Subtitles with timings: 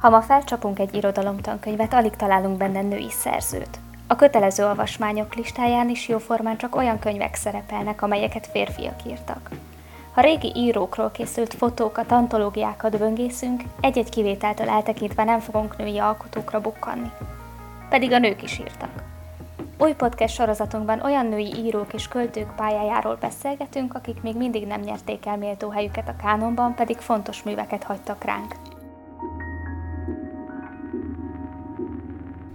[0.00, 3.78] Ha ma felcsapunk egy irodalomtankönyvet, alig találunk benne női szerzőt.
[4.06, 9.50] A kötelező olvasmányok listáján is jóformán csak olyan könyvek szerepelnek, amelyeket férfiak írtak.
[10.14, 17.10] Ha régi írókról készült fotókat, antológiákat böngészünk, egy-egy kivételtől eltekintve nem fogunk női alkotókra bukkanni.
[17.88, 19.02] Pedig a nők is írtak.
[19.78, 25.26] Új podcast sorozatunkban olyan női írók és költők pályájáról beszélgetünk, akik még mindig nem nyerték
[25.26, 28.54] el méltó helyüket a kánonban, pedig fontos műveket hagytak ránk.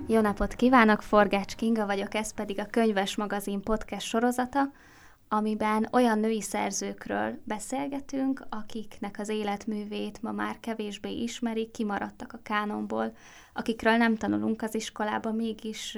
[0.08, 4.72] Jó napot kívánok, Forgács Kinga vagyok, ez pedig a Könyves Magazin podcast sorozata,
[5.28, 13.16] amiben olyan női szerzőkről beszélgetünk, akiknek az életművét ma már kevésbé ismerik, kimaradtak a kánonból,
[13.54, 15.98] akikről nem tanulunk az iskolában, mégis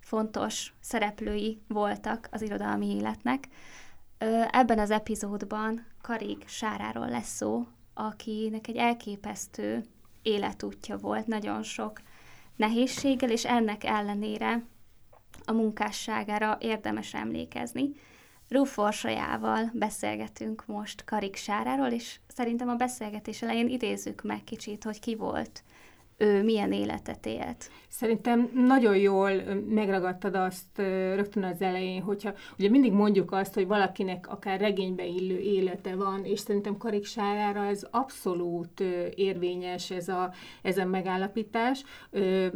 [0.00, 3.48] fontos szereplői voltak az irodalmi életnek.
[4.50, 9.84] Ebben az epizódban Karig Sáráról lesz szó, akinek egy elképesztő
[10.22, 12.00] életútja volt, nagyon sok
[12.60, 14.62] nehézséggel, és ennek ellenére
[15.44, 17.92] a munkásságára érdemes emlékezni.
[18.48, 25.14] Rúforsajával beszélgetünk most Karik Sáráról, és szerintem a beszélgetés elején idézzük meg kicsit, hogy ki
[25.14, 25.62] volt
[26.20, 27.70] ő milyen életet élt.
[27.88, 29.30] Szerintem nagyon jól
[29.68, 30.78] megragadtad azt
[31.14, 36.24] rögtön az elején, hogyha ugye mindig mondjuk azt, hogy valakinek akár regénybe illő élete van,
[36.24, 38.80] és szerintem Karik Sárára ez abszolút
[39.14, 40.32] érvényes ez a,
[40.62, 41.84] ez a megállapítás.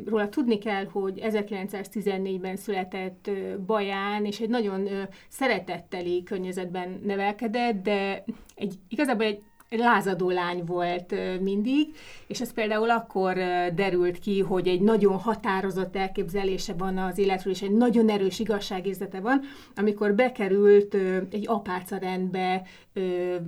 [0.06, 3.30] Róla tudni kell, hogy 1914-ben született
[3.66, 4.88] Baján, és egy nagyon
[5.28, 13.34] szeretetteli környezetben nevelkedett, de egy, igazából egy lázadó lány volt mindig, és ez például akkor
[13.74, 19.20] derült ki, hogy egy nagyon határozott elképzelése van az életről, és egy nagyon erős igazságérzete
[19.20, 19.40] van,
[19.76, 20.94] amikor bekerült
[21.30, 22.62] egy apáca rendbe,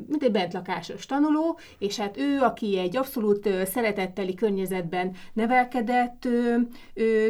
[0.08, 6.28] mint egy bentlakásos tanuló, és hát ő, aki egy abszolút szeretetteli környezetben nevelkedett,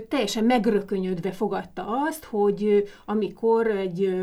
[0.08, 4.16] teljesen megrökönyödve fogadta azt, hogy amikor egy,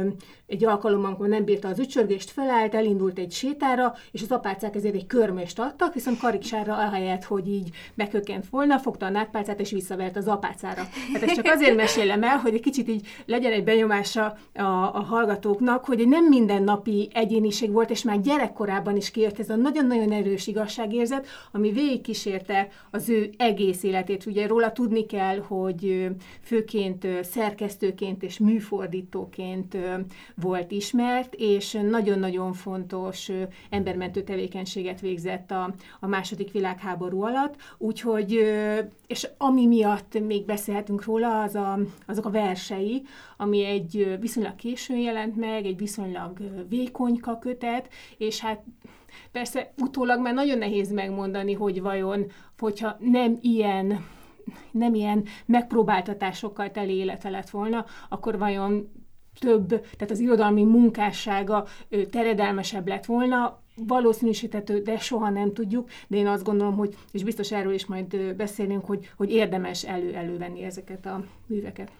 [0.47, 4.31] egy alkalommal, amikor nem bírta az ücsörgést, felállt, elindult egy sétára, és az
[4.63, 9.59] apácák ezért egy körmést adtak, viszont kariksára ahelyett, hogy így bekökkent volna, fogta a nátpálcát
[9.59, 10.83] és visszavert az apácára.
[11.13, 15.03] Hát ezt csak azért mesélem el, hogy egy kicsit így legyen egy benyomása a, a
[15.09, 20.11] hallgatóknak, hogy egy nem mindennapi egyéniség volt, és már gyerekkorában is kijött ez a nagyon-nagyon
[20.11, 24.25] erős igazságérzet, ami végigkísérte az ő egész életét.
[24.25, 26.09] Ugye róla tudni kell, hogy
[26.41, 29.77] főként szerkesztőként és műfordítóként
[30.35, 33.31] volt ismert, és nagyon-nagyon fontos
[33.69, 38.31] embermentő tevékenységet végzett a, a második világháború alatt, úgyhogy,
[39.07, 43.03] és ami miatt még beszélhetünk róla, az a, azok a versei,
[43.37, 46.37] ami egy viszonylag későn jelent meg, egy viszonylag
[46.69, 48.63] vékonyka kötet, és hát
[49.31, 52.25] persze utólag már nagyon nehéz megmondani, hogy vajon,
[52.57, 54.05] hogyha nem ilyen
[54.71, 58.91] nem ilyen megpróbáltatásokkal teli élete lett volna, akkor vajon
[59.39, 61.65] több, tehát az irodalmi munkássága
[62.09, 67.51] teredelmesebb lett volna, valószínűsítető, de soha nem tudjuk, de én azt gondolom, hogy, és biztos
[67.51, 71.91] erről is majd beszélünk, hogy, hogy érdemes elő-elővenni ezeket a műveket.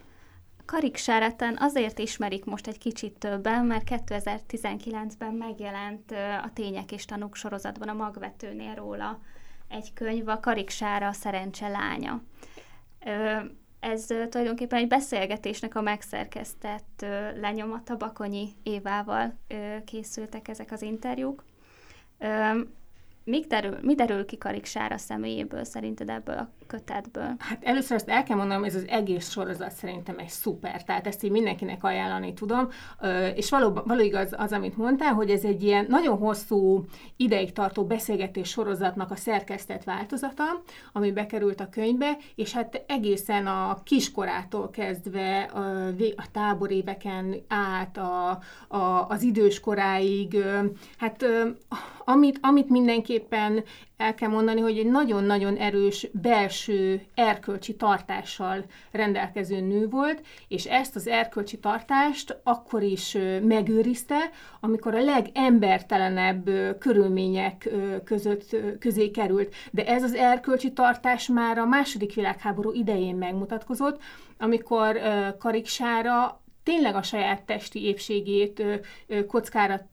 [0.64, 6.10] Karik Sáreten azért ismerik most egy kicsit többen, mert 2019-ben megjelent
[6.42, 9.20] a Tények és Tanúk sorozatban a magvetőnél róla
[9.68, 12.22] egy könyv, a Karik Sára szerencse lánya.
[13.80, 17.04] Ez tulajdonképpen egy beszélgetésnek a megszerkesztett
[17.40, 19.38] lenyomata, Bakonyi Évával
[19.84, 21.44] készültek ezek az interjúk.
[23.24, 27.34] Mi derül, mi derül ki Karik Sára személyéből szerinted ebből a kötetből?
[27.38, 31.22] Hát először azt el kell mondanom, ez az egész sorozat szerintem egy szuper, tehát ezt
[31.22, 32.68] így mindenkinek ajánlani tudom,
[33.34, 36.84] és valóban, való igaz az, amit mondtál, hogy ez egy ilyen nagyon hosszú
[37.16, 40.44] ideig tartó beszélgetés sorozatnak a szerkesztett változata,
[40.92, 45.86] ami bekerült a könyvbe, és hát egészen a kiskorától kezdve a,
[46.16, 48.38] a táboréveken át a,
[48.68, 50.36] a, az időskoráig,
[50.98, 51.26] hát
[52.04, 53.64] amit, amit mindenképpen
[53.96, 60.96] el kell mondani, hogy egy nagyon-nagyon erős belső erkölcsi tartással rendelkező nő volt, és ezt
[60.96, 64.30] az erkölcsi tartást akkor is megőrizte,
[64.60, 67.68] amikor a legembertelenebb körülmények
[68.04, 69.54] között közé került.
[69.70, 74.02] De ez az erkölcsi tartás már a második világháború idején megmutatkozott,
[74.38, 74.98] amikor
[75.38, 78.62] Kariksára tényleg a saját testi épségét
[79.26, 79.88] kockára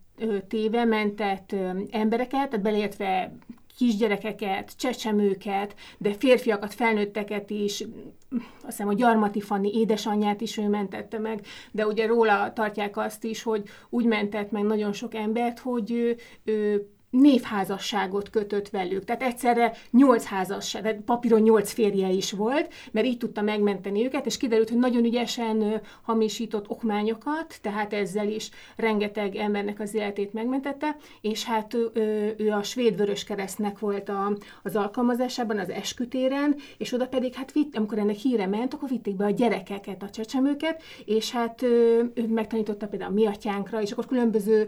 [0.47, 1.55] téve mentett
[1.91, 3.31] embereket, tehát beleértve
[3.77, 7.83] kisgyerekeket, csecsemőket, de férfiakat, felnőtteket is,
[8.31, 13.23] azt hiszem a Gyarmati Fanni édesanyját is ő mentette meg, de ugye róla tartják azt
[13.23, 19.03] is, hogy úgy mentett meg nagyon sok embert, hogy ő, ő névházasságot kötött velük.
[19.05, 24.25] Tehát egyszerre nyolc házasság, tehát papíron nyolc férje is volt, mert így tudta megmenteni őket,
[24.25, 30.95] és kiderült, hogy nagyon ügyesen hamisított okmányokat, tehát ezzel is rengeteg embernek az életét megmentette,
[31.21, 37.07] és hát ő, ő a svéd vöröskeresztnek volt a, az alkalmazásában, az eskütéren, és oda
[37.07, 41.31] pedig, hát vitt, amikor ennek híre ment, akkor vitték be a gyerekeket, a csecsemőket, és
[41.31, 44.67] hát ő, ő megtanította például a mi atyánkra, és akkor különböző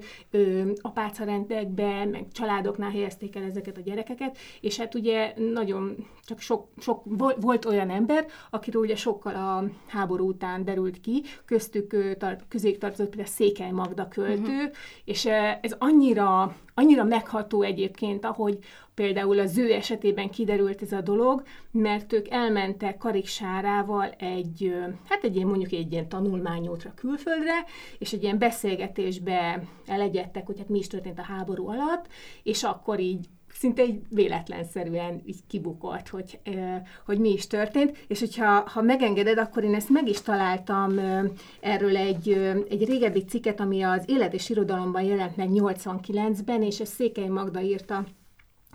[0.82, 7.04] apácarendekben, meg családoknál helyezték el ezeket a gyerekeket, és hát ugye nagyon csak sok, sok
[7.40, 11.96] volt olyan ember, akiről ugye sokkal a háború után derült ki, köztük
[12.48, 14.72] közéig tartozott például Székely Magda költő, uh-huh.
[15.06, 15.26] és
[15.62, 18.58] ez annyira, annyira megható egyébként, ahogy
[18.94, 24.74] például az ő esetében kiderült ez a dolog, mert ők elmentek Kariksárával egy,
[25.10, 27.66] hát egy ilyen mondjuk egy ilyen tanulmányútra külföldre,
[28.00, 32.08] és egy ilyen beszélgetésbe elegyedtek, hogy hát mi is történt a háború alatt,
[32.44, 36.40] és akkor így szinte egy véletlenszerűen így kibukott, hogy,
[37.06, 41.00] hogy mi is történt, és hogyha ha megengeded, akkor én ezt meg is találtam
[41.60, 42.30] erről egy,
[42.70, 47.62] egy régebbi cikket, ami az Élet és Irodalomban jelent meg 89-ben, és ezt Székely Magda
[47.62, 48.06] írta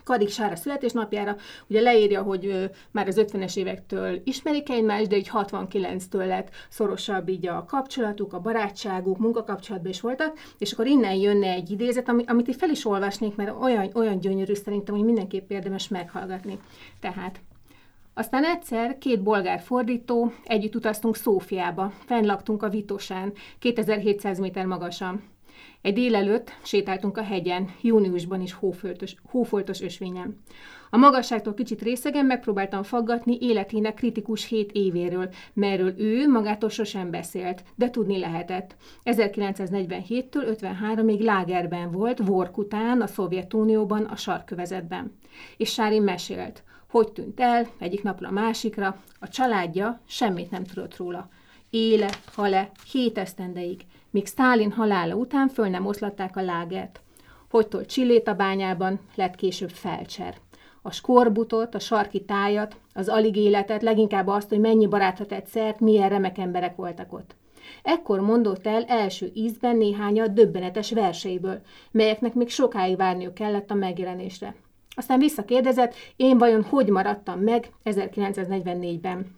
[0.08, 6.26] Kadik Sára születésnapjára, ugye leírja, hogy már az 50-es évektől ismerik egymást, de így 69-től
[6.26, 11.70] lett szorosabb így a kapcsolatuk, a barátságuk, munkakapcsolatban is voltak, és akkor innen jönne egy
[11.70, 16.58] idézet, amit itt fel is olvasnék, mert olyan, olyan gyönyörű szerintem, hogy mindenképp érdemes meghallgatni.
[17.00, 17.40] Tehát
[18.14, 25.22] aztán egyszer két bolgár fordító, együtt utaztunk Szófiába, fennlaktunk a Vitosán, 2700 méter magasan.
[25.82, 30.40] Egy délelőtt sétáltunk a hegyen, júniusban is hófoltos, hófoltos ösvényen.
[30.90, 37.62] A magasságtól kicsit részegen megpróbáltam faggatni életének kritikus hét évéről, merről ő magától sosem beszélt,
[37.75, 38.76] de tudni lehetett.
[39.04, 45.16] 1947-től 53-ig lágerben volt, Vork után, a Szovjetunióban, a sarkövezetben.
[45.56, 50.96] És Sári mesélt, hogy tűnt el egyik napra a másikra, a családja semmit nem tudott
[50.96, 51.28] róla.
[51.70, 53.80] Éle, hale, hét esztendeig
[54.18, 57.00] míg Stálin halála után föl nem oszlatták a lágert.
[57.50, 60.34] Hogytól Csillét a bányában, lett később felcser.
[60.82, 66.08] A skorbutot, a sarki tájat, az alig életet, leginkább azt, hogy mennyi barátra tett milyen
[66.08, 67.34] remek emberek voltak ott.
[67.82, 71.60] Ekkor mondott el első ízben néhányat döbbenetes verseiből,
[71.90, 74.54] melyeknek még sokáig várniuk kellett a megjelenésre.
[74.96, 79.36] Aztán visszakérdezett, én vajon hogy maradtam meg 1944-ben.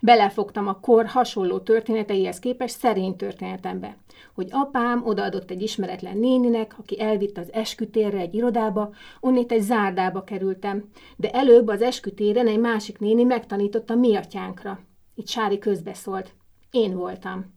[0.00, 3.96] Belefogtam a kor hasonló történeteihez képest szerény történetembe,
[4.34, 8.90] hogy apám odaadott egy ismeretlen néninek, aki elvitt az eskütérre egy irodába,
[9.20, 10.84] onnét egy zárdába kerültem,
[11.16, 14.80] de előbb az eskütéren egy másik néni megtanította mi atyánkra.
[15.14, 16.34] Itt Sári közbeszólt.
[16.70, 17.56] Én voltam.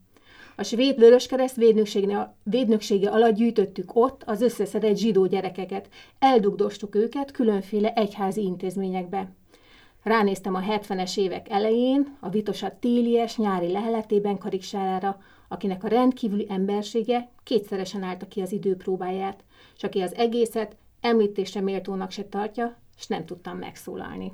[0.56, 1.56] A svéd vöröskereszt
[2.44, 9.32] védnöksége, alatt gyűjtöttük ott az összeszedett zsidó gyerekeket, eldugdostuk őket különféle egyházi intézményekbe.
[10.02, 15.18] Ránéztem a 70-es évek elején, a Vitosat télies nyári leheletében kariksárára,
[15.48, 19.44] akinek a rendkívüli embersége kétszeresen állta ki az időpróbáját,
[19.76, 24.32] és aki az egészet említésre méltónak se tartja, és nem tudtam megszólalni.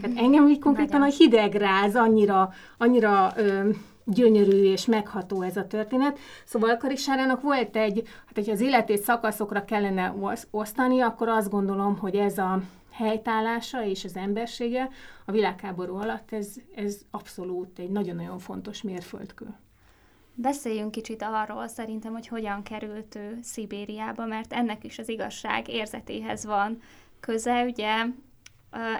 [0.00, 3.70] Tehát engem így konkrétan a hideg ráz, annyira, annyira ö,
[4.04, 6.18] gyönyörű és megható ez a történet.
[6.44, 10.14] Szóval Karisárának volt egy, hát hogyha az életét szakaszokra kellene
[10.50, 14.88] osztani, akkor azt gondolom, hogy ez a helytállása és az embersége
[15.24, 19.46] a világháború alatt, ez, ez abszolút egy nagyon-nagyon fontos mérföldkő.
[20.34, 26.44] Beszéljünk kicsit arról szerintem, hogy hogyan került ő Szibériába, mert ennek is az igazság érzetéhez
[26.44, 26.80] van
[27.20, 27.64] köze.
[27.64, 28.04] Ugye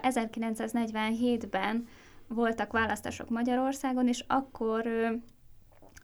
[0.03, 1.89] 1947-ben
[2.27, 5.23] voltak választások Magyarországon, és akkor ő,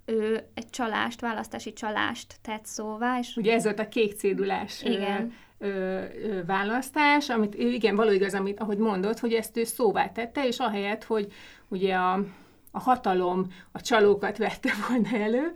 [0.05, 3.19] ő egy csalást, választási csalást tett szóvá.
[3.19, 8.35] És Ugye ez volt a kék cédulás Igen ö, ö, választás, amit igen, való igaz,
[8.35, 11.33] amit, ahogy mondott, hogy ezt ő szóvá tette, és ahelyett, hogy
[11.69, 12.25] ugye a
[12.77, 15.53] a hatalom a csalókat vette volna elő,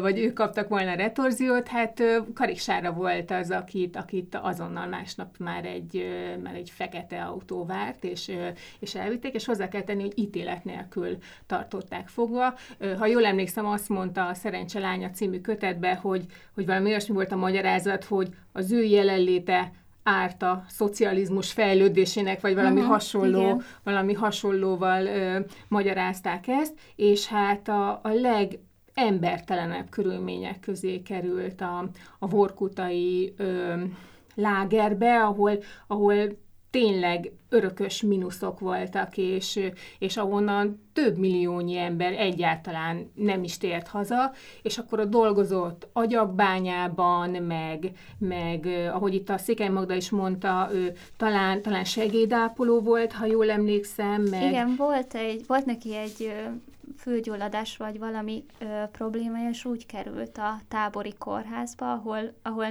[0.00, 2.02] vagy ők kaptak volna retorziót, hát
[2.34, 6.06] Kariksára volt az, akit, akit azonnal másnap már egy,
[6.42, 8.32] már egy fekete autó várt, és,
[8.78, 12.54] és elvitték, és hozzá kell tenni, hogy ítélet nélkül tartották fogva.
[12.98, 17.32] Ha jól emlékszem, azt mondta a Szerencse lánya című kötetbe, hogy, hogy valami olyasmi volt
[17.32, 19.72] a magyarázat, hogy az ő jelenléte
[20.08, 23.62] árt a szocializmus fejlődésének, vagy valami uh-huh, hasonló, igen.
[23.82, 28.58] valami hasonlóval ö, magyarázták ezt, és hát a, a leg
[28.94, 33.74] embertelenebb körülmények közé került a, a vorkutai ö,
[34.34, 36.16] lágerbe, ahol, ahol
[36.76, 39.60] tényleg örökös mínuszok voltak, és,
[39.98, 47.30] és ahonnan több milliónyi ember egyáltalán nem is tért haza, és akkor a dolgozott agyakbányában,
[47.30, 53.26] meg, meg ahogy itt a Székely Magda is mondta, ő talán, talán segédápoló volt, ha
[53.26, 54.22] jól emlékszem.
[54.22, 54.42] Meg...
[54.42, 56.32] Igen, volt, egy, volt neki egy
[56.98, 62.66] fülgyulladás vagy valami ö, problémája, és úgy került a tábori kórházba, ahol, ahol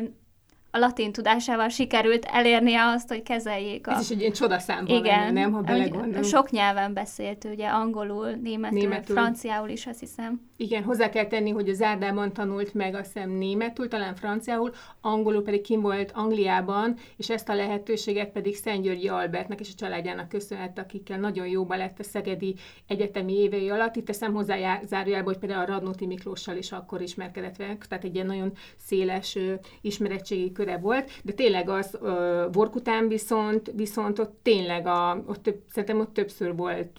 [0.76, 3.92] a latin tudásával sikerült elérnie azt, hogy kezeljék a...
[3.92, 6.24] Ez is egy ilyen csodaszámban Igen, nem, ha belegondolunk.
[6.24, 10.42] Sok nyelven beszélt, ugye angolul, németül, németül, franciául is, azt hiszem.
[10.58, 15.44] Igen, hozzá kell tenni, hogy az Árdában tanult meg azt hiszem németül, talán franciául, angolul
[15.44, 20.82] pedig kim volt Angliában, és ezt a lehetőséget pedig Györgyi Albertnek és a családjának köszönhette,
[20.82, 22.56] akikkel nagyon jóba lett a Szegedi
[22.88, 23.96] egyetemi évei alatt.
[23.96, 28.16] Itt teszem hozzá zárójelbe, hogy például a Radnóti Miklóssal is akkor ismerkedett velünk, tehát egy
[28.16, 29.38] ilyen nagyon széles
[29.82, 31.98] ismerettségi köre volt, de tényleg az
[32.52, 36.90] Vorkután viszont, viszont ott tényleg a, ott több, szerintem ott többször volt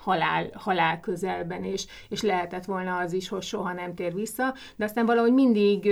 [0.00, 4.84] halál, halál közelben, és, és lehetett volna az is, hogy soha nem tér vissza, de
[4.84, 5.90] aztán valahogy mindig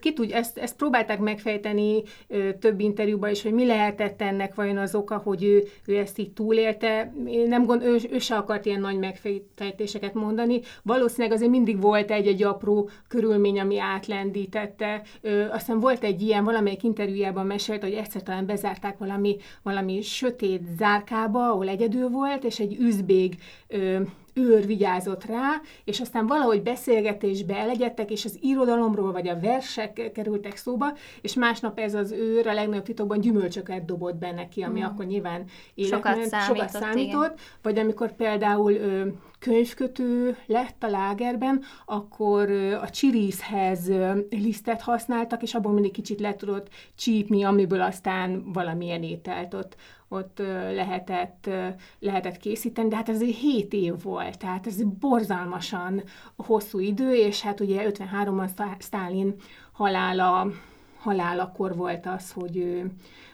[0.00, 4.76] ki tud, ezt, ezt próbálták megfejteni ö, több interjúban is, hogy mi lehetett ennek vajon
[4.76, 7.12] az oka, hogy ő, ő ezt így túlélte.
[7.26, 10.60] Én nem gond, ő, ő se akart ilyen nagy megfejtéseket mondani.
[10.82, 15.02] Valószínűleg azért mindig volt egy-egy apró körülmény, ami átlendítette.
[15.20, 20.62] Ö, aztán volt egy ilyen, valamelyik interjújában mesélt, hogy egyszer talán bezárták valami, valami sötét
[20.78, 23.34] zárkába, ahol egyedül volt, és egy üzbég
[23.68, 24.00] ö,
[24.34, 30.56] őr vigyázott rá, és aztán valahogy beszélgetésbe elegyedtek, és az irodalomról vagy a versek kerültek
[30.56, 30.86] szóba,
[31.20, 34.84] és másnap ez az őr a legnagyobb titokban gyümölcsöket dobott be neki, ami mm.
[34.84, 35.44] akkor nyilván
[35.76, 39.06] sokat számított, sokat számított vagy amikor például ö,
[39.38, 42.50] könyvkötő lett a lágerben, akkor
[42.82, 43.90] a csirízhez
[44.30, 49.76] lisztet használtak, és abból mindig kicsit le tudott csípni, amiből aztán valamilyen ételt ott,
[50.14, 50.38] ott
[50.74, 51.50] lehetett,
[51.98, 56.02] lehetett készíteni, de hát ez egy 7 év volt, tehát ez borzalmasan
[56.36, 59.34] hosszú idő, és hát ugye 53-ban Stalin
[59.72, 60.50] halála,
[60.98, 62.90] halálakor volt az, hogy ő,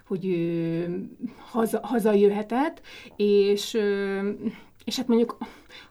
[0.07, 1.09] hogy ő
[1.39, 2.81] haza, hazajöhetett,
[3.17, 3.79] és,
[4.85, 5.39] és hát mondjuk,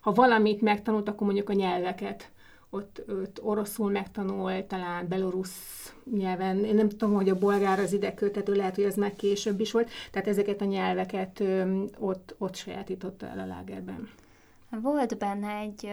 [0.01, 2.31] ha valamit megtanult, akkor mondjuk a nyelveket
[2.69, 8.13] ott, ott oroszul megtanul, talán belorusz nyelven, én nem tudom, hogy a bolgár az ide
[8.13, 11.43] kötető, lehet, hogy az meg később is volt, tehát ezeket a nyelveket
[11.99, 14.09] ott, ott sajátította el a lágerben.
[14.81, 15.89] Volt benne egy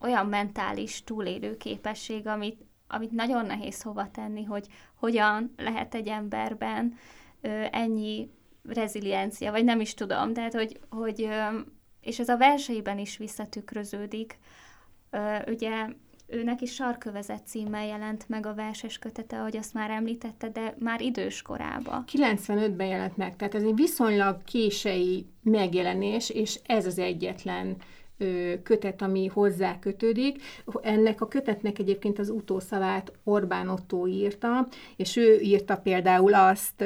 [0.00, 6.94] olyan mentális túlélő képesség, amit, amit nagyon nehéz hova tenni, hogy hogyan lehet egy emberben
[7.70, 8.30] ennyi
[8.68, 11.28] reziliencia, vagy nem is tudom, tehát hogy, hogy
[12.00, 14.38] és ez a verseiben is visszatükröződik,
[15.46, 15.86] ugye
[16.26, 21.00] őnek is sarkövezet címmel jelent meg a verses kötete, ahogy azt már említette, de már
[21.00, 22.04] idős korában.
[22.12, 27.76] 95-ben jelent meg, tehát ez egy viszonylag kései megjelenés, és ez az egyetlen
[28.62, 30.42] kötet, ami hozzá kötődik.
[30.82, 36.84] Ennek a kötetnek egyébként az utószavát Orbán Otto írta, és ő írta például azt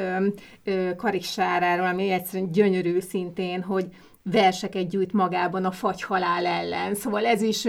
[0.96, 3.86] Karik Sáráról, ami egyszerűen gyönyörű szintén, hogy
[4.22, 6.94] verseket gyűjt magában a fagyhalál ellen.
[6.94, 7.68] Szóval ez is,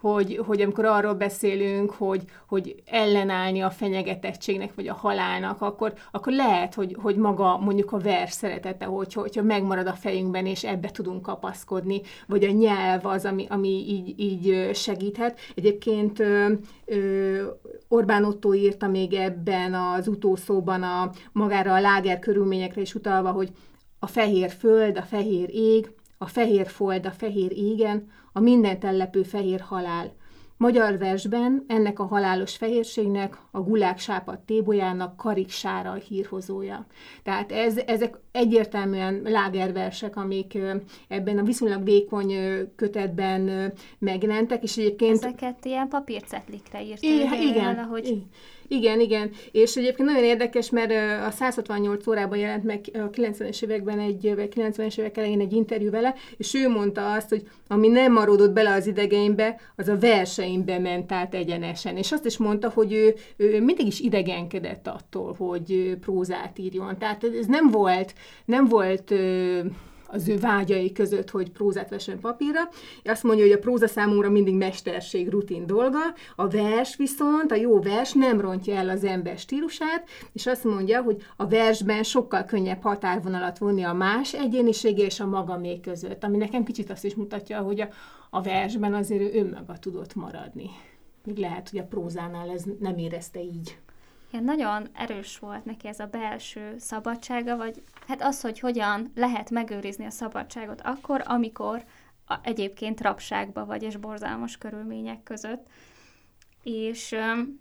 [0.00, 6.32] hogy, hogy amikor arról beszélünk, hogy, hogy ellenállni a fenyegetettségnek, vagy a halálnak, akkor, akkor
[6.32, 10.90] lehet, hogy, hogy maga mondjuk a vers szeretete, hogy, hogyha megmarad a fejünkben, és ebbe
[10.90, 15.38] tudunk kapaszkodni, vagy a nyelv az, ami, ami így, így segíthet.
[15.54, 16.22] Egyébként
[17.88, 23.52] Orbán Otto írta még ebben az utószóban a, magára a láger körülményekre is utalva, hogy
[23.98, 29.22] a fehér föld, a fehér ég, a fehér fold, a fehér égen, a mindent ellepő
[29.22, 30.16] fehér halál.
[30.56, 36.86] Magyar versben ennek a halálos fehérségnek, a gulák sápad tébolyának Karik Sára a hírhozója.
[37.22, 40.58] Tehát ez, ezek egyértelműen lágerversek, amik
[41.08, 42.34] ebben a viszonylag vékony
[42.76, 45.24] kötetben megjelentek, és egyébként...
[45.24, 47.40] Ezeket ilyen papírcetlikre írtam.
[47.40, 48.06] Igen, valahogy...
[48.06, 48.28] Igen,
[48.68, 49.30] igen.
[49.52, 50.92] És egyébként nagyon érdekes, mert
[51.26, 55.90] a 168 órában jelent meg a 90-es években egy, vagy 90-es évek elején egy interjú
[55.90, 60.78] vele, és ő mondta azt, hogy ami nem maradott bele az idegeimbe, az a verseimbe
[60.78, 61.96] ment át egyenesen.
[61.96, 66.98] És azt is mondta, hogy ő, ő mindig is idegenkedett attól, hogy prózát írjon.
[66.98, 69.14] Tehát ez nem volt, nem volt
[70.10, 72.60] az ő vágyai között, hogy prózát vessen papírra.
[73.04, 75.98] Azt mondja, hogy a próza számomra mindig mesterség, rutin dolga,
[76.36, 81.02] a vers viszont, a jó vers nem rontja el az ember stílusát, és azt mondja,
[81.02, 86.36] hogy a versben sokkal könnyebb határvonalat vonni a más egyénisége és a magamé között, ami
[86.36, 87.88] nekem kicsit azt is mutatja, hogy a,
[88.30, 90.70] a versben azért ő önmaga tudott maradni.
[91.24, 93.78] Még lehet, hogy a prózánál ez nem érezte így.
[94.28, 99.50] Igen, nagyon erős volt neki ez a belső szabadsága, vagy hát az, hogy hogyan lehet
[99.50, 101.84] megőrizni a szabadságot akkor, amikor
[102.26, 105.66] a, egyébként rabságba vagy, és borzalmas körülmények között.
[106.62, 107.60] És öm,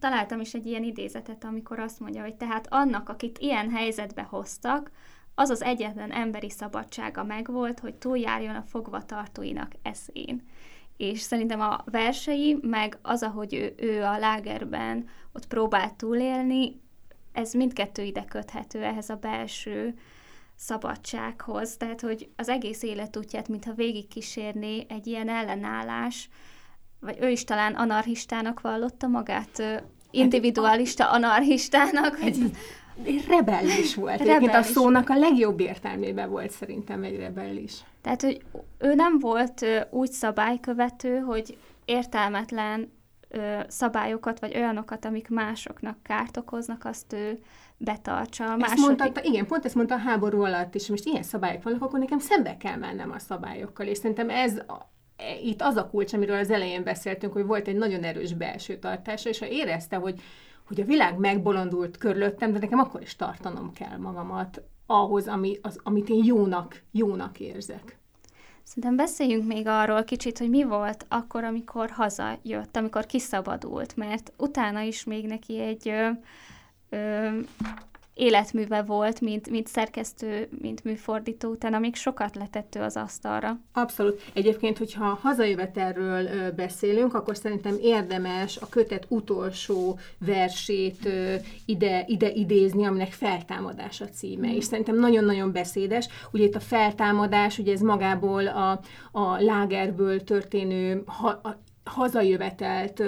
[0.00, 4.90] találtam is egy ilyen idézetet, amikor azt mondja, hogy tehát annak, akit ilyen helyzetbe hoztak,
[5.34, 10.42] az az egyetlen emberi szabadsága megvolt, hogy túljárjon a fogvatartóinak eszén.
[11.02, 16.80] És szerintem a versei, meg az, ahogy ő, ő a lágerben ott próbált túlélni,
[17.32, 19.94] ez mindkettő ide köthető ehhez a belső
[20.56, 21.76] szabadsághoz.
[21.76, 26.28] Tehát, hogy az egész életútját, mintha végigkísérné egy ilyen ellenállás,
[27.00, 32.20] vagy ő is talán anarchistának vallotta magát, individualista anarchistának.
[32.20, 32.50] Egy
[33.28, 34.18] rebellis volt.
[34.18, 34.34] Rebellis.
[34.34, 37.72] Egyébként a szónak a legjobb értelmében volt szerintem egy rebellis.
[38.00, 38.40] Tehát, hogy
[38.78, 42.92] ő nem volt úgy szabálykövető, hogy értelmetlen
[43.68, 47.38] szabályokat, vagy olyanokat, amik másoknak kárt okoznak, azt ő
[47.76, 48.44] betartsa.
[48.44, 48.98] Ezt második...
[48.98, 52.18] mondta, igen, pont ezt mondta a háború alatt is, most ilyen szabályok vannak, akkor nekem
[52.18, 54.56] szembe kell mennem a szabályokkal, és szerintem ez
[55.16, 58.78] e, itt az a kulcs, amiről az elején beszéltünk, hogy volt egy nagyon erős belső
[58.78, 60.20] tartása, és ha érezte, hogy,
[60.74, 65.78] hogy a világ megbolondult körülöttem, de nekem akkor is tartanom kell magamat ahhoz, ami, az,
[65.82, 67.98] amit én jónak, jónak érzek.
[68.62, 74.80] Szerintem beszéljünk még arról kicsit, hogy mi volt akkor, amikor hazajött, amikor kiszabadult, mert utána
[74.80, 76.08] is még neki egy ö,
[76.88, 77.38] ö,
[78.14, 83.60] életműve volt, mint, mint szerkesztő, mint műfordító, utána még sokat letett ő az asztalra.
[83.72, 84.22] Abszolút.
[84.32, 91.08] Egyébként, hogyha hazajövetelről beszélünk, akkor szerintem érdemes a kötet utolsó versét
[91.64, 94.48] ide, ide idézni, aminek feltámadás a címe.
[94.48, 94.54] Mm.
[94.54, 96.08] És szerintem nagyon-nagyon beszédes.
[96.32, 98.80] Ugye itt a feltámadás, ugye ez magából a,
[99.12, 103.02] a lágerből történő ha, a, hazajövetelt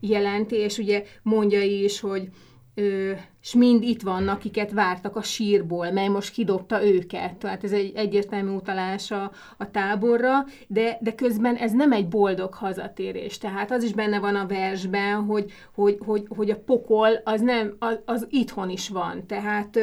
[0.00, 2.28] jelenti, és ugye mondja is, hogy
[2.74, 7.34] és mind itt vannak, akiket vártak a sírból, mely most kidobta őket.
[7.34, 12.54] Tehát ez egy egyértelmű utalás a, a táborra, de, de közben ez nem egy boldog
[12.54, 13.38] hazatérés.
[13.38, 17.76] Tehát az is benne van a versben, hogy, hogy, hogy, hogy a pokol az, nem,
[17.78, 19.26] az, az itthon is van.
[19.26, 19.78] Tehát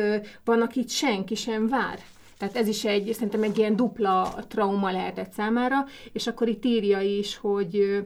[0.45, 1.99] van, akit senki sem vár.
[2.38, 7.02] Tehát ez is egy, szerintem egy ilyen dupla trauma lehetett számára, és akkor itt írja
[7.02, 8.04] is, hogy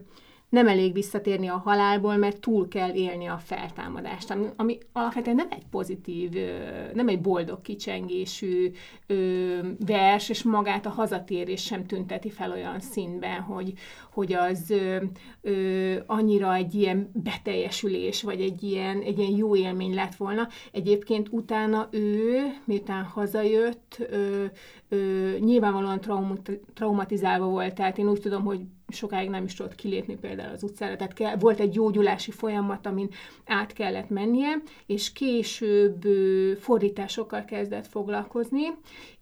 [0.53, 5.47] nem elég visszatérni a halálból, mert túl kell élni a feltámadást, ami, ami alapvetően nem
[5.49, 6.31] egy pozitív,
[6.93, 8.71] nem egy boldog kicsengésű
[9.85, 13.73] vers, és magát a hazatérés sem tünteti fel olyan színben, hogy,
[14.11, 14.73] hogy az
[16.05, 20.47] annyira egy ilyen beteljesülés, vagy egy ilyen, egy ilyen jó élmény lett volna.
[20.71, 24.07] Egyébként utána ő, miután hazajött,
[25.39, 26.01] nyilvánvalóan
[26.73, 28.59] traumatizálva volt, tehát én úgy tudom, hogy
[28.93, 33.09] sokáig nem is tudott kilépni például az utcára, tehát kell, volt egy gyógyulási folyamat, amin
[33.45, 36.01] át kellett mennie, és később
[36.59, 38.63] fordításokkal kezdett foglalkozni,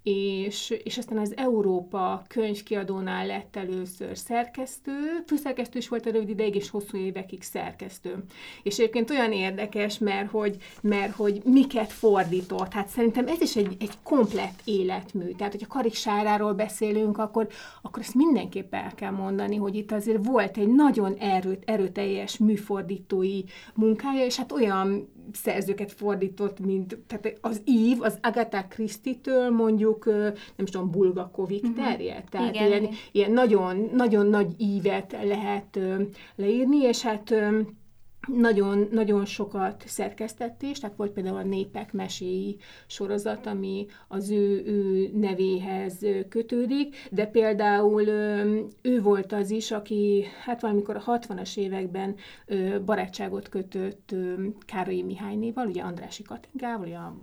[0.04, 6.56] és, és aztán az Európa könyvkiadónál lett először szerkesztő, főszerkesztő is volt a rövid ideig,
[6.56, 8.24] és hosszú évekig szerkesztő.
[8.64, 12.74] És egyébként olyan érdekes, mert hogy, mert hogy miket fordított.
[12.74, 15.32] Hát szerintem ez is egy, egy komplett életmű.
[15.32, 17.48] Tehát, hogyha Karik Sáráról beszélünk, akkor,
[17.82, 23.42] akkor ezt mindenképp el kell mondani, hogy itt azért volt egy nagyon erőt, erőteljes műfordítói
[23.74, 30.06] munkája, és hát olyan szerzőket fordított, mint tehát az Ív, az Agatha Christie-től mondjuk,
[30.56, 31.86] nem is tudom, Bulgakovik uh-huh.
[31.86, 32.24] terjed.
[32.30, 32.68] Tehát Igen.
[32.68, 35.80] ilyen, ilyen nagyon, nagyon nagy ívet lehet
[36.36, 37.34] leírni, és hát
[38.28, 42.58] nagyon, nagyon sokat szerkesztettés, tehát volt például a Népek meséi
[42.88, 48.08] sorozat, ami az ő, ő nevéhez kötődik, de például
[48.82, 52.16] ő volt az is, aki hát valamikor a 60-as években
[52.86, 54.16] barátságot kötött
[54.66, 57.16] Károly Mihálynéval, ugye Andrási Katingával, ugye a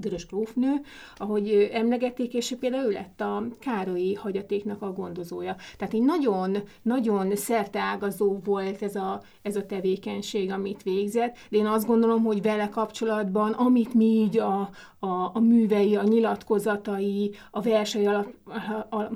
[0.00, 0.80] Vörös Grófnő,
[1.16, 5.56] ahogy emlegették, és például ő lett a Károlyi hagyatéknak a gondozója.
[5.76, 11.66] Tehát egy nagyon, nagyon szerteágazó volt ez a, ez a tevékenység, amit végzett, de én
[11.66, 17.60] azt gondolom, hogy vele kapcsolatban, amit mi így a, a, a művei, a nyilatkozatai, a
[17.60, 18.34] versei alap,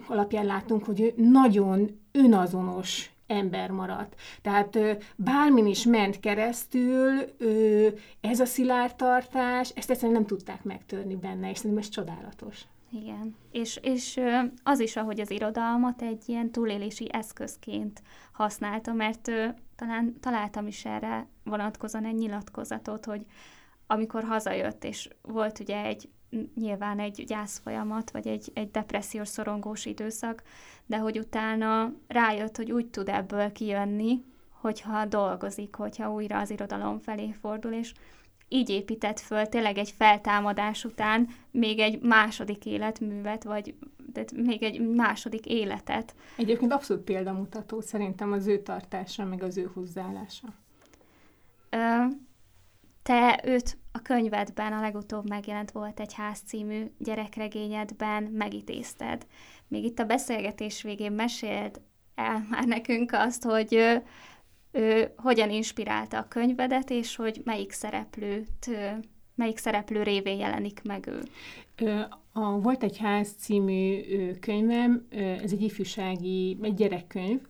[0.07, 4.15] alapján látunk, hogy ő nagyon önazonos ember maradt.
[4.43, 4.79] Tehát
[5.17, 7.35] bármin is ment keresztül,
[8.21, 12.65] ez a szilárdtartás, ezt egyszerűen nem tudták megtörni benne, és szerintem ez csodálatos.
[12.91, 14.21] Igen, és, és
[14.63, 19.31] az is, ahogy az irodalmat egy ilyen túlélési eszközként használta, mert
[19.77, 23.27] talán találtam is erre vonatkozóan egy nyilatkozatot, hogy
[23.87, 26.09] amikor hazajött, és volt ugye egy
[26.55, 30.43] nyilván egy gyászfolyamat, vagy egy, egy depressziós, szorongós időszak,
[30.87, 36.99] de hogy utána rájött, hogy úgy tud ebből kijönni, hogyha dolgozik, hogyha újra az irodalom
[36.99, 37.93] felé fordul, és
[38.49, 43.75] így épített föl tényleg egy feltámadás után még egy második életművet, vagy
[44.13, 46.15] tehát még egy második életet.
[46.37, 50.47] Egyébként abszolút példamutató szerintem az ő tartása, meg az ő hozzáállása.
[51.71, 52.05] Ö,
[53.05, 59.27] te őt a könyvedben, a legutóbb megjelent volt egy ház című gyerekregényedben megidézted.
[59.69, 61.81] Még itt a beszélgetés végén mesélt
[62.15, 64.03] el már nekünk azt, hogy ő,
[64.73, 68.71] ő hogyan inspirálta a könyvedet, és hogy melyik szereplőt,
[69.35, 71.23] melyik szereplő révén jelenik meg ő.
[72.33, 74.01] A Volt egy ház című
[74.41, 77.41] könyvem, ez egy ifjúsági, egy gyerekkönyv,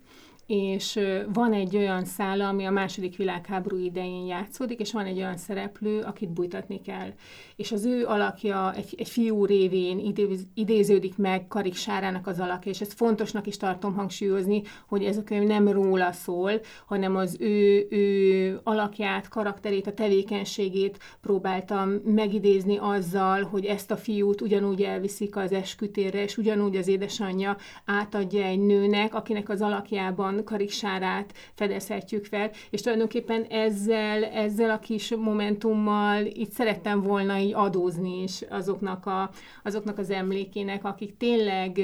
[0.46, 1.00] és
[1.33, 6.00] van egy olyan szála, ami a második világháború idején játszódik, és van egy olyan szereplő,
[6.00, 7.12] akit bújtatni kell.
[7.57, 12.70] És az ő alakja egy, egy fiú révén idéz, idéződik meg Karik Sárának az alakja,
[12.70, 16.52] és ezt fontosnak is tartom hangsúlyozni, hogy ez a könyv nem róla szól,
[16.87, 24.40] hanem az ő, ő alakját, karakterét, a tevékenységét próbáltam megidézni azzal, hogy ezt a fiút
[24.40, 30.64] ugyanúgy elviszik az eskütérre, és ugyanúgy az édesanyja átadja egy nőnek, akinek az alakjában Karik
[30.64, 38.23] kariksárát fedezhetjük fel, és tulajdonképpen ezzel, ezzel a kis momentummal itt szerettem volna így adózni
[38.23, 39.31] is azoknak, a,
[39.62, 41.81] azoknak az emlékének, akik tényleg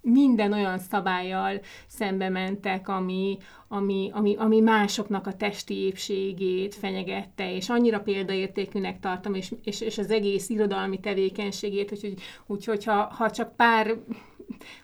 [0.00, 7.68] minden olyan szabályjal szembe mentek, ami, ami, ami, ami másoknak a testi épségét fenyegette, és
[7.68, 12.14] annyira példaértékűnek tartom, és, és, és az egész irodalmi tevékenységét, úgyhogy,
[12.46, 13.94] úgyhogy ha, ha csak pár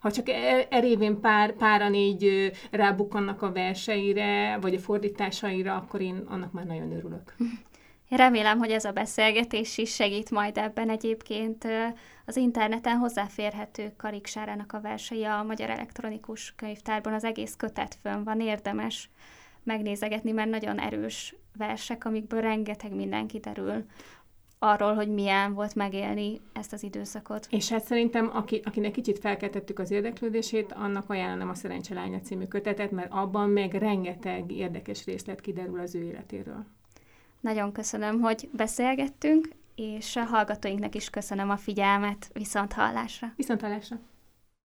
[0.01, 6.25] ha csak e, erévén pár, páran így rábukkannak a verseire, vagy a fordításaira, akkor én
[6.29, 7.35] annak már nagyon örülök.
[8.09, 11.67] Remélem, hogy ez a beszélgetés is segít majd ebben egyébként
[12.27, 18.25] az interneten hozzáférhető Karik Sárának a versei a Magyar Elektronikus Könyvtárban, az egész kötet fönn
[18.25, 19.11] van, érdemes
[19.63, 23.85] megnézegetni, mert nagyon erős versek, amikből rengeteg minden kiderül
[24.63, 27.47] arról, hogy milyen volt megélni ezt az időszakot.
[27.51, 32.45] És hát szerintem, aki, akinek kicsit felkeltettük az érdeklődését, annak ajánlom a Szerencse Lánya című
[32.45, 36.65] kötetet, mert abban meg rengeteg érdekes részlet kiderül az ő életéről.
[37.41, 42.31] Nagyon köszönöm, hogy beszélgettünk, és a hallgatóinknak is köszönöm a figyelmet.
[42.33, 43.33] Viszont hallásra!
[43.37, 43.99] Viszont hallásra!